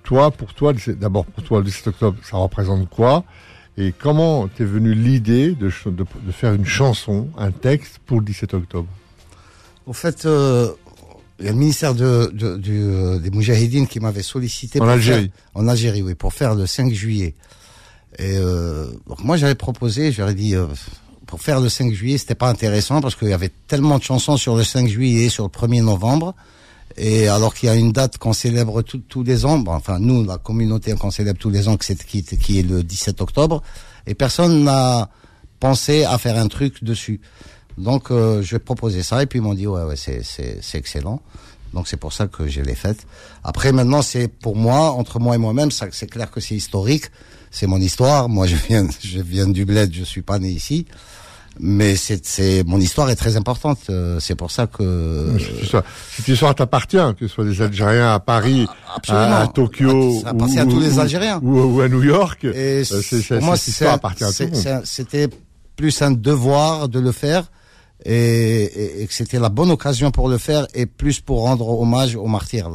[0.04, 3.26] Toi, pour toi, le 17 d'abord pour toi, le 17 octobre, ça représente quoi?
[3.78, 8.26] Et comment t'es venue l'idée de, de, de faire une chanson, un texte pour le
[8.26, 8.88] 17 octobre?
[9.88, 10.70] Au fait, euh,
[11.40, 14.84] il y a le ministère de, de- du, euh, des Moudjahidines qui m'avait sollicité En
[14.84, 15.24] pour Algérie.
[15.32, 17.34] faire- en Algérie, oui, pour faire le 5 juillet.
[18.20, 20.66] Et euh, donc moi, j'avais proposé, j'aurais dit, euh,
[21.26, 24.38] pour faire le 5 juillet, c'était pas intéressant parce qu'il y avait tellement de chansons
[24.38, 26.36] sur le 5 juillet et sur le 1er novembre.
[27.00, 30.38] Et alors qu'il y a une date qu'on célèbre tous les ans, enfin nous, la
[30.40, 33.62] communauté qu'on célèbre tous les ans, qui, qui, qui est le 17 octobre,
[34.08, 35.10] et personne n'a
[35.60, 37.20] pensé à faire un truc dessus.
[37.78, 40.78] Donc euh, je proposé ça et puis ils m'ont dit ouais ouais c'est c'est c'est
[40.78, 41.22] excellent.
[41.74, 43.06] Donc c'est pour ça que je l'ai faite.
[43.44, 47.06] Après maintenant c'est pour moi entre moi et moi-même c'est clair que c'est historique,
[47.52, 48.30] c'est mon histoire.
[48.30, 50.86] Moi je viens je viens du bled, je suis pas né ici.
[51.60, 53.80] Mais c'est, c'est mon histoire est très importante.
[53.90, 55.38] Euh, c'est pour ça que
[56.16, 58.68] cette histoire t'appartient, que ce soit des Algériens à Paris,
[59.08, 62.44] à, à, Tokyo, ça appartient ou, à tous les Algériens, ou, à New York.
[62.44, 64.82] Et euh, c'est, pour moi, cette histoire appartient à tout le monde.
[64.84, 65.30] C'était
[65.76, 67.50] plus un devoir de le faire
[68.06, 72.16] et, et, que c'était la bonne occasion pour le faire et plus pour rendre hommage
[72.16, 72.70] aux martyrs.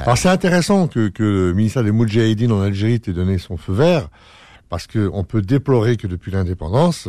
[0.00, 3.72] Alors c'est intéressant que, que le ministère des Moudjahidines en Algérie t'ait donné son feu
[3.72, 4.08] vert
[4.68, 7.08] parce que on peut déplorer que depuis l'indépendance,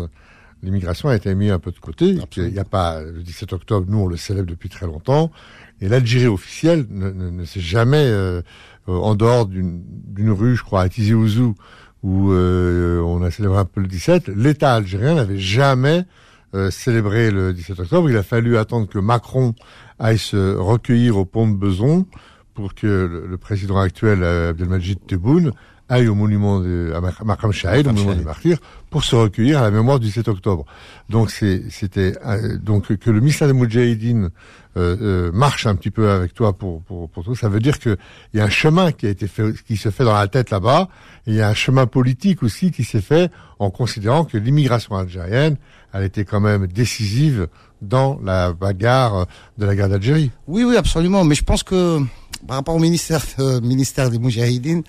[0.64, 2.18] l'immigration a été mise un peu de côté.
[2.38, 5.32] Il n'y a pas le 17 octobre, nous on le célèbre depuis très longtemps,
[5.80, 8.42] et l'Algérie officielle ne, ne, ne s'est jamais euh,
[8.88, 11.56] en dehors d'une rue, je crois, à Tizi Ouzou,
[12.04, 16.06] où euh, on a célébré un peu le 17, l'État algérien n'avait jamais
[16.54, 18.10] euh, célébrer le 17 octobre.
[18.10, 19.54] Il a fallu attendre que Macron
[20.00, 22.06] aille se recueillir au pont de Beson
[22.54, 25.54] pour que le, président actuel, euh, Abdelmajid Tebboune,
[25.92, 28.60] aille au monument de, à Makram Shahid, au monument des martyrs,
[28.90, 30.66] pour se recueillir à la mémoire du 17 octobre.
[31.10, 34.30] Donc c'était euh, donc que le ministère des Moudjahidines
[34.78, 37.36] euh, marche un petit peu avec toi pour, pour, pour tout.
[37.36, 37.98] Ça veut dire qu'il
[38.34, 40.88] y a un chemin qui a été fait, qui se fait dans la tête là-bas,
[41.28, 45.58] il y a un chemin politique aussi qui s'est fait en considérant que l'immigration algérienne,
[45.94, 47.48] elle était quand même décisive
[47.82, 49.28] dans la bagarre
[49.58, 50.32] de la guerre d'Algérie.
[50.48, 51.24] Oui, oui, absolument.
[51.24, 52.00] Mais je pense que
[52.48, 54.84] par rapport au ministère, euh, ministère des Moudjahidines,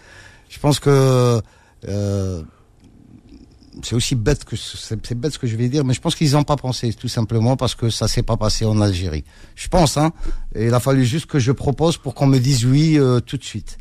[0.49, 1.41] je pense que
[1.89, 2.43] euh,
[3.83, 6.33] c'est aussi bête que c'est bête ce que je vais dire, mais je pense qu'ils
[6.33, 9.25] n'ont pas pensé, tout simplement parce que ça s'est pas passé en Algérie.
[9.55, 10.13] Je pense, hein.
[10.55, 13.37] Et il a fallu juste que je propose pour qu'on me dise oui euh, tout
[13.37, 13.79] de suite.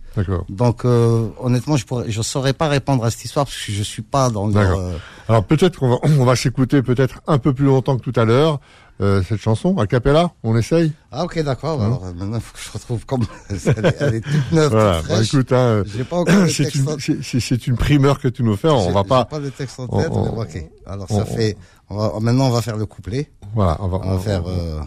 [0.49, 3.83] Donc euh, honnêtement, je pourrais, je saurais pas répondre à cette histoire parce que je
[3.83, 4.55] suis pas dans le.
[4.57, 4.97] Euh...
[5.29, 8.25] Alors peut-être qu'on va, on va s'écouter peut-être un peu plus longtemps que tout à
[8.25, 8.59] l'heure.
[8.99, 10.91] Euh, cette chanson, a cappella, on essaye?
[11.11, 11.85] Ah ok d'accord, hein?
[11.85, 14.99] Alors euh, maintenant il faut que je retrouve comme elle, elle, est toute neuve, voilà.
[14.99, 15.31] toute bah, fraîche.
[15.31, 16.97] Bah, écoute, hein, J'ai pas encore c'est une, en...
[16.99, 19.25] c'est une primeur que tu nous fais, on va pas...
[19.25, 20.69] pas le texte en tête, on, mais ok.
[20.85, 21.57] Alors on, ça fait,
[21.89, 23.31] on va, maintenant on va faire le couplet.
[23.55, 24.43] Voilà, on va, on va faire...
[24.45, 24.81] Euh...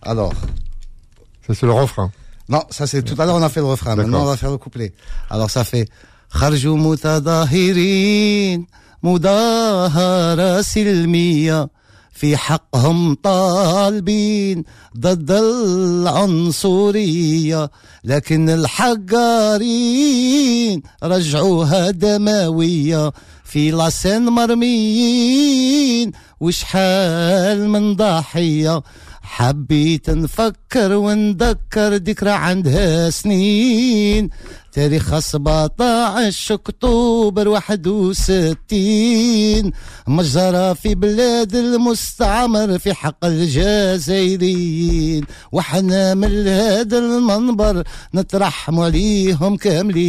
[0.00, 0.32] Alors...
[1.46, 2.10] Ça c'est le refrain.
[2.48, 4.50] Non, ça c'est tout à l'heure on a fait le refrain, maintenant on va faire
[4.50, 4.94] le couplet.
[5.30, 5.88] Alors ça fait...
[6.28, 8.66] خرجوا متظاهرين
[9.02, 11.68] مظاهرة سلمية
[12.12, 14.64] في حقهم طالبين
[14.98, 15.30] ضد
[16.06, 17.70] العنصرية
[18.04, 19.62] لكن الحقارين
[21.02, 23.12] رجعوها دموية
[23.44, 28.82] في لاسين مرميين وشحال من ضحية
[29.26, 34.30] حبيت نفكر ونذكر ذكرى عندها سنين.
[34.72, 39.72] تاريخ 17 أكتوبر 61
[40.06, 45.24] مجزرة في بلاد المستعمر في حق الجزائريين.
[45.52, 47.82] وحنا من هذا المنبر
[48.14, 50.06] نترحم عليهم كاملين.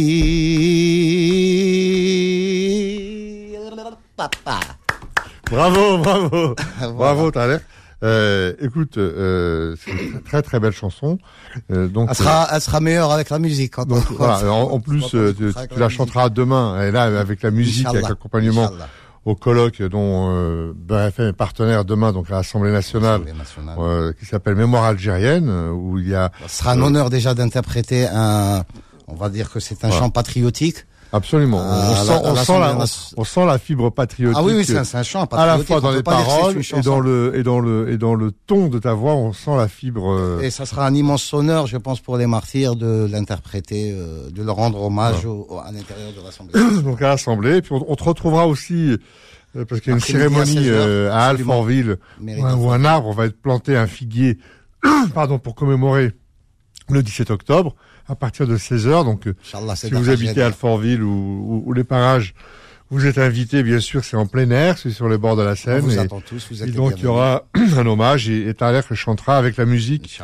[5.50, 6.54] برافو برافو.
[6.98, 11.18] برافو Talek Euh, écoute, euh, c'est une très très belle chanson.
[11.72, 13.74] Euh, donc, elle sera, elle sera meilleure avec la musique.
[13.74, 16.80] Quand donc, voilà, en, en, plus, euh, tu, tu la chanteras demain.
[16.86, 18.70] Et là, avec la musique, avec l'accompagnement
[19.24, 23.76] au colloque dont euh, BFM est partenaire demain, donc à l'Assemblée nationale, nationale.
[23.78, 26.30] Euh, qui s'appelle Mémoire algérienne, où il y a.
[26.46, 28.64] Ce sera un honneur déjà d'interpréter un.
[29.08, 30.04] On va dire que c'est un voilà.
[30.04, 30.86] chant patriotique.
[31.12, 31.58] Absolument.
[31.58, 32.76] on, sent, la, on, sent la,
[33.16, 34.36] on, sent, la, fibre patriotique.
[34.38, 35.54] Ah oui, oui, c'est un, un, chant patriotique.
[35.54, 38.30] À la fois dans les paroles et dans le et dans le et dans le
[38.30, 40.12] ton de ta voix, on sent la fibre.
[40.12, 40.40] Euh...
[40.40, 44.42] Et ça sera un immense honneur, je pense, pour les martyrs de l'interpréter, euh, de
[44.42, 45.30] leur rendre hommage ouais.
[45.30, 46.82] au, à l'intérieur de l'Assemblée.
[46.82, 48.98] Donc à l'Assemblée, et puis on, on, te retrouvera aussi
[49.56, 53.40] euh, parce qu'il y a une cérémonie à, à Alfortville où un arbre va être
[53.40, 54.38] planté, un figuier,
[55.14, 56.12] pardon, pour commémorer
[56.90, 57.74] le 17 octobre
[58.08, 59.04] à partir de 16h.
[59.04, 59.34] Donc, euh,
[59.74, 62.34] si vous habitez Alfortville ou, ou, ou, les parages,
[62.90, 65.56] vous êtes invités, bien sûr, c'est en plein air, c'est sur les bords de la
[65.56, 65.84] Seine.
[65.84, 68.48] On vous et, attend tous, vous êtes et donc, il y aura un hommage et,
[68.48, 70.20] et chantera avec la musique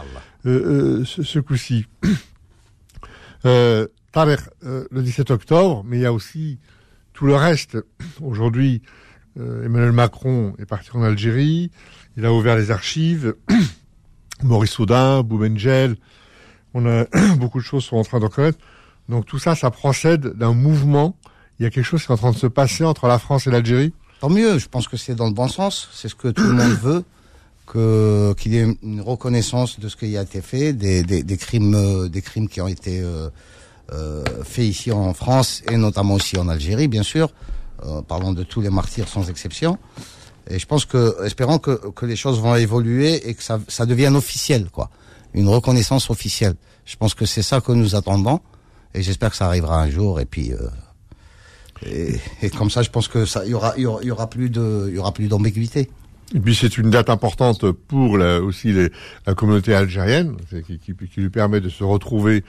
[0.47, 1.87] euh, euh, ce, ce coup-ci.
[3.45, 6.59] euh, euh, le 17 octobre, mais il y a aussi
[7.13, 7.77] tout le reste.
[8.23, 8.83] Aujourd'hui,
[9.39, 11.71] euh, Emmanuel Macron est parti en Algérie,
[12.17, 13.35] il a ouvert les archives.
[14.43, 15.97] Maurice Audin, Boubengel,
[16.75, 17.05] on a
[17.37, 18.59] beaucoup de choses sont en train de reconnaître.
[19.09, 21.17] Donc tout ça, ça procède d'un mouvement.
[21.59, 23.47] Il y a quelque chose qui est en train de se passer entre la France
[23.47, 23.93] et l'Algérie.
[24.21, 26.53] Tant mieux, je pense que c'est dans le bon sens, c'est ce que tout le
[26.53, 27.05] monde veut,
[27.67, 31.37] que qu'il y ait une reconnaissance de ce qui a été fait, des, des, des
[31.37, 33.29] crimes, euh, des crimes qui ont été euh,
[33.93, 37.31] euh, faits ici en France et notamment aussi en Algérie, bien sûr.
[37.85, 39.79] Euh, parlons de tous les martyrs sans exception.
[40.49, 43.85] Et je pense que, espérons que, que les choses vont évoluer et que ça, ça
[43.85, 44.91] devienne officiel, quoi,
[45.35, 46.55] une reconnaissance officielle.
[46.85, 48.41] Je pense que c'est ça que nous attendons
[48.95, 50.21] et j'espère que ça arrivera un jour.
[50.21, 54.31] Et puis, euh, et, comme ça, je pense que ça, y aura, il y aura,
[54.31, 55.91] plus de, y aura plus d'ambiguïté.
[56.35, 58.73] Et puis c'est une date importante pour la, aussi
[59.27, 62.45] la communauté algérienne, qui, qui lui permet de se retrouver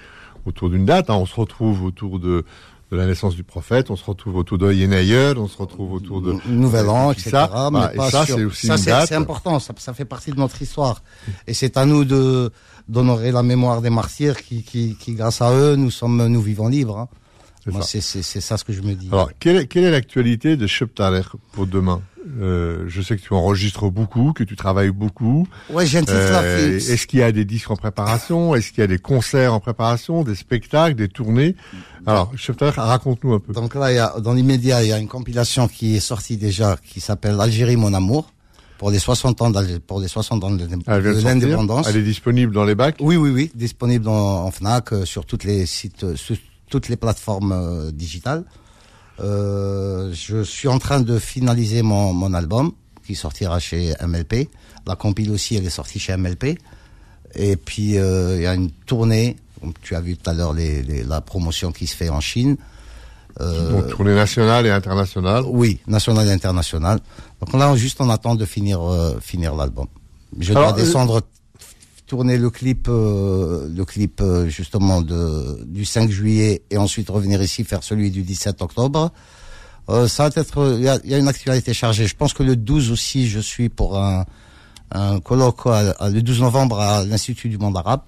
[0.46, 1.10] autour d'une date.
[1.10, 1.16] hein.
[1.16, 2.46] On se retrouve autour de,
[2.92, 6.22] de la naissance du prophète, on se retrouve autour de Yenayer, on se retrouve autour
[6.22, 7.30] de Nouvel An, etc.
[7.32, 7.70] ça.
[7.74, 9.08] mais Bah, et ça, sur- c'est aussi ça, une c'est- date.
[9.10, 11.02] C'est important, ça, ça fait partie de notre histoire.
[11.48, 12.52] Et c'est à nous de
[12.88, 16.68] d'honorer la mémoire des martyrs qui, qui, qui, grâce à eux, nous sommes, nous vivons
[16.68, 17.00] libres.
[17.00, 17.08] hein.
[17.66, 18.00] C'est Moi, ça.
[18.00, 19.08] c'est ça ce que je me dis.
[19.12, 22.00] Alors, quelle est, quelle est l'actualité de Shep Tarer pour demain?
[22.40, 25.48] Euh, Je sais que tu enregistres beaucoup, que tu travailles beaucoup.
[25.72, 26.14] ouais, j'ai un titre.
[26.16, 28.54] Euh, Est-ce qu'il y a des disques en préparation?
[28.54, 31.56] Est-ce qu'il y a des concerts en préparation, des spectacles, des tournées?
[32.06, 33.52] Alors, Shep Tarer, raconte-nous un peu.
[33.54, 36.38] Donc là, il y a, dans l'immédiat, il y a une compilation qui est sortie
[36.38, 38.32] déjà, qui s'appelle Algérie mon amour,
[38.78, 39.52] pour les 60 ans
[39.88, 40.68] pour les 60 ans de
[41.24, 41.88] l'indépendance.
[41.90, 42.98] Elle est disponible dans les bacs?
[43.00, 46.36] Oui, oui, oui, disponible en, en Fnac, euh, sur toutes les sites, euh, sur
[46.70, 48.44] toutes les plateformes euh, digitales.
[49.22, 52.72] Euh, je suis en train de finaliser mon, mon album
[53.06, 54.50] qui sortira chez MLP.
[54.88, 56.58] La compile aussi, elle est sortie chez MLP.
[57.36, 59.36] Et puis euh, il y a une tournée.
[59.60, 62.20] comme tu as vu tout à l'heure les, les- la promotion qui se fait en
[62.22, 62.58] Chine.
[63.42, 65.44] Euh, Donc, tournée nationale et internationale.
[65.48, 67.00] oui, national et international.
[67.42, 69.88] Donc là, juste on attend de finir euh, finir l'album.
[70.40, 71.22] Je Alors, dois descendre,
[72.16, 77.42] tourner le clip, euh, le clip euh, justement de du 5 juillet et ensuite revenir
[77.42, 79.12] ici faire celui du 17 octobre.
[79.90, 82.08] Euh, ça va être, il y a, il y a une actualité chargée.
[82.08, 84.26] Je pense que le 12 aussi, je suis pour un
[84.92, 88.02] un colloque à- à- le 12 novembre à l'Institut du monde arabe.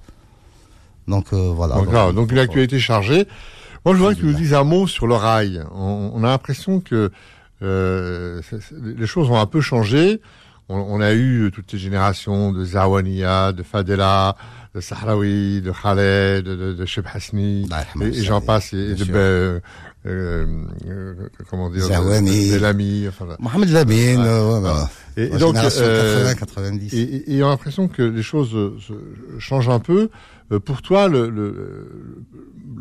[1.07, 1.75] Donc euh, voilà.
[2.13, 3.27] Donc, une actualité chargée.
[3.83, 5.61] Moi, je voudrais que tu nous dises un mot sur le rail.
[5.75, 7.11] On, on a l'impression que
[7.61, 8.41] euh,
[8.81, 10.21] les choses ont un peu changé.
[10.69, 14.35] On, on a eu toutes ces générations de Zawania, de Fadela,
[14.75, 17.67] de Sahraoui, de Khaled, de, de, de Cheb Hasni,
[18.01, 19.59] et, et j'en passe, et, de ben, euh,
[20.05, 21.13] euh,
[21.49, 23.07] comment dire, Zawani.
[23.07, 23.37] enfin, voilà.
[23.39, 24.25] Mohamed Lamine, Ouais.
[24.27, 24.83] euh,
[25.17, 26.95] Et, et donc, génération euh, 80-90.
[26.95, 30.09] et, et, et on a l'impression que les choses euh, se- changent un peu.
[30.51, 31.89] Euh, Pour toi, le, le,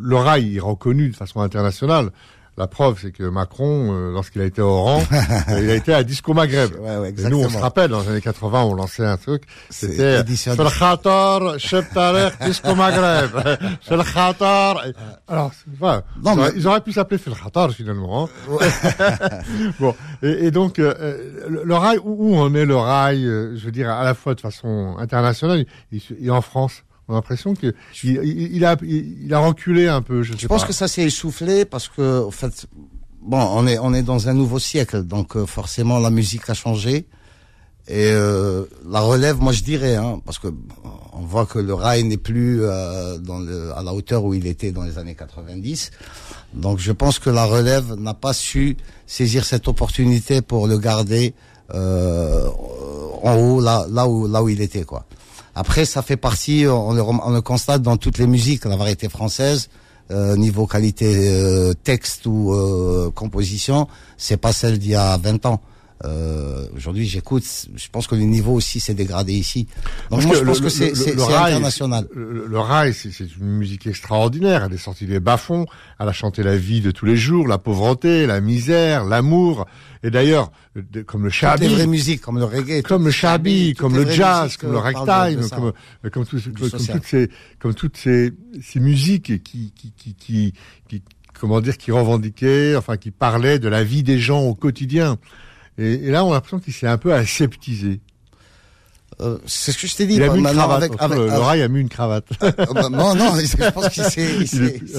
[0.01, 2.11] le rail est reconnu de façon internationale.
[2.59, 5.03] La preuve, c'est que Macron, euh, lorsqu'il a été au rang,
[5.51, 6.71] il a été à Disco Maghreb.
[6.81, 9.43] Ouais, ouais, Et nous, on se rappelle, dans les années 80, on lançait un truc.
[9.69, 11.59] C'était Fil Khatar,
[11.93, 13.31] Tarek, Disco Maghreb.
[14.15, 14.87] Khatar.
[14.87, 14.93] Et-
[15.29, 16.03] Alors, voilà.
[16.25, 18.25] Non, ils, auraient, mais- ils auraient pu s'appeler Khatar, finalement.
[18.49, 18.59] hein.
[19.79, 19.95] bon.
[20.23, 23.55] Et, et donc, euh, euh, le, le rail, où, où en est le rail, euh,
[23.57, 26.83] je veux dire, à la fois de façon internationale et, et en France?
[27.09, 28.17] On a l'impression que il,
[28.57, 30.69] il- a, il, il a reculé un peu, je sais Je pense pas.
[30.69, 32.67] que ça s'est essoufflé parce que, en fait,
[33.23, 36.55] bon, on est on est dans un nouveau siècle, donc euh, forcément la musique a
[36.55, 37.07] changé
[37.89, 40.49] et euh, la relève, moi je dirais, hein, parce que
[41.13, 44.45] on voit que le rail n'est plus euh, dans le, à la hauteur où il
[44.49, 45.93] était dans les années 90.
[46.55, 51.35] Donc je pense que la relève n'a pas su saisir cette opportunité pour le garder
[51.75, 52.49] euh,
[53.23, 55.05] en haut, là, là où là où il était quoi.
[55.59, 59.71] Après, ça fait partie, on le, constate dans toutes les musiques, la variété française,
[60.11, 63.89] euh, niveau qualité euh, texte ou euh, composition,
[64.19, 65.63] c'est pas celle d'il y a 20 ans.
[66.05, 69.67] Euh, Aujourd'hui, j'écoute, je pense que le niveau aussi s'est dégradé ici.
[70.11, 70.93] Donc moi, je pense le- que c'est
[71.55, 72.07] international.
[72.15, 73.09] Le, le- rail, c'est
[73.41, 74.65] une musique extraordinaire.
[74.65, 75.65] Elle est sortie des bas-fonds.
[75.99, 79.67] Elle a chanté la vie de tous les jours, la pauvreté, la misère, l'amour.
[80.03, 80.53] Et d'ailleurs,
[81.07, 82.83] comme le les vraies shabi, musiques, comme le reggae.
[82.83, 85.73] comme le shabi, comme le jazz, musiques, comme le euh, ragtime, comme,
[86.05, 88.33] euh, comme, tout- comme toutes ces, comme toutes ces,
[88.63, 90.53] ces musiques qui, qui, qui, qui,
[90.89, 91.03] qui-
[91.41, 95.17] comment dire, qui revendiquaient, enfin, qui parlaient de la vie des gens au quotidien.
[95.79, 98.01] Et, là, on a l'impression qu'il s'est un peu aseptisé.
[99.21, 100.17] Euh, c'est ce que je t'ai dit.
[100.17, 100.83] Il a mis une cravate.
[100.83, 102.27] avec- avec- le, le avec- rail a mis une cravate.
[102.43, 104.37] Euh, bah, non, non, je pense qu'il s'est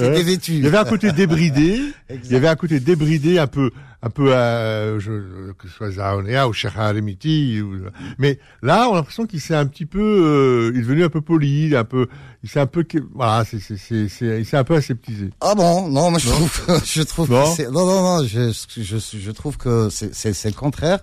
[0.00, 0.10] ouais.
[0.16, 0.54] dévêtu.
[0.54, 1.80] Il y avait un côté débridé.
[2.24, 3.70] Il y avait un côté débridé, un peu,
[4.02, 6.52] un peu, euh, je, que ce soit Zaonea ou.
[6.52, 7.76] Ou,
[8.18, 11.08] mais là, on a l'impression qu'il s'est un petit peu, euh, il est devenu un
[11.10, 12.08] peu poli, un peu,
[12.42, 13.76] il s'est un peu, voilà, c'est, c'est,
[14.08, 15.30] c'est, il s'est un peu aseptisé.
[15.40, 15.88] Ah bon?
[15.88, 19.56] Non, moi je trouve, je trouve Non que non non non, je je, je trouve
[19.56, 20.98] que c'est c'est le contraire.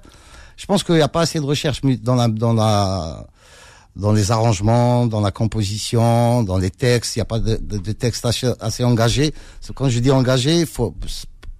[0.57, 3.25] Je pense qu'il n'y a pas assez de recherche dans la dans la
[3.95, 7.15] dans les arrangements, dans la composition, dans les textes.
[7.15, 9.33] Il n'y a pas de, de, de textes assez, assez engagés.
[9.61, 10.93] C'est- Quand je dis engagé, il faut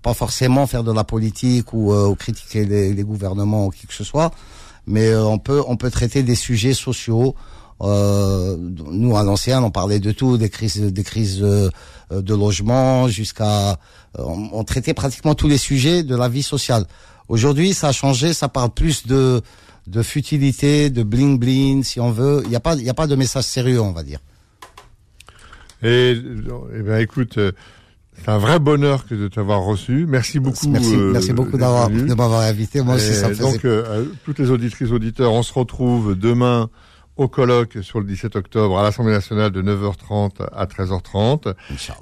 [0.01, 3.93] pas forcément faire de la politique ou, euh, critiquer les, les, gouvernements ou qui que
[3.93, 4.31] ce soit,
[4.85, 7.35] mais euh, on peut on peut traiter des sujets sociaux.
[7.81, 11.69] Euh, nous à l'ancien, on parlait de tout, des crises des crises euh,
[12.11, 13.77] de logement jusqu'à
[14.17, 16.85] on, on, traitait pratiquement tous les sujets de la vie sociale.
[17.27, 19.41] Aujourd'hui, ça a changé, ça parle plus de
[19.87, 22.41] de futilité, de bling bling, si on veut.
[22.45, 24.19] Il n'y a pas il y a pas de message sérieux, on va dire.
[25.83, 27.37] Et, eh ben écoute,
[28.17, 30.05] c'est un vrai bonheur que de t'avoir reçu.
[30.07, 30.67] Merci beaucoup.
[30.69, 32.81] Merci, euh, merci beaucoup d'avoir de m'avoir invité.
[32.81, 36.69] Moi aussi, ça me Donc, euh, toutes les auditrices auditeurs, on se retrouve demain
[37.17, 41.53] au colloque sur le 17 octobre à l'Assemblée nationale de 9h30 à 13h30.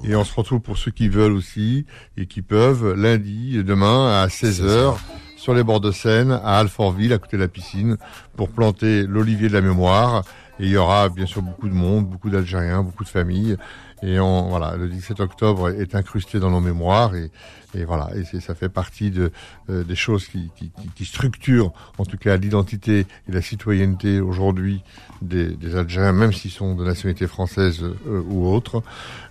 [0.04, 1.86] Et on se retrouve pour ceux qui veulent aussi
[2.18, 4.96] et qui peuvent lundi et demain à 16h
[5.38, 7.98] sur les bords de Seine à Alfortville à côté de la piscine
[8.36, 10.24] pour planter l'olivier de la mémoire.
[10.60, 13.58] Et il y aura bien sûr beaucoup de monde, beaucoup d'Algériens, beaucoup de familles.
[14.04, 17.32] Et on, voilà, le 17 octobre est incrusté dans nos mémoires et,
[17.76, 19.32] et voilà, et ça fait partie de,
[19.70, 24.82] euh, des choses qui, qui, qui, structurent en tout cas l'identité et la citoyenneté aujourd'hui
[25.22, 28.84] des, des, Algériens, même s'ils sont de nationalité française euh, ou autre.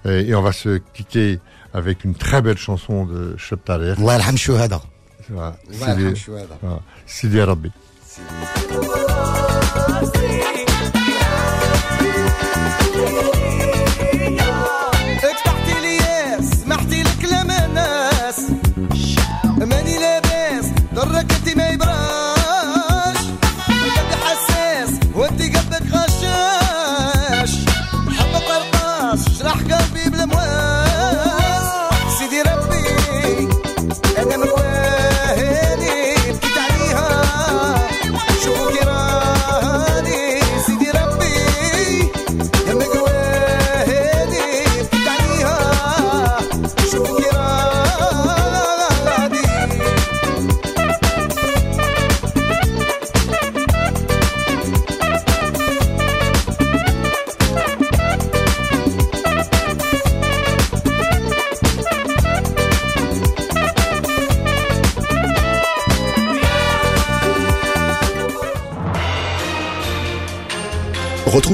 [0.05, 1.41] Et, et, on va se quitter
[1.73, 3.95] avec une très belle chanson de Cheptaler.
[5.29, 5.57] Voilà,
[7.07, 7.71] Sidi Rabbi.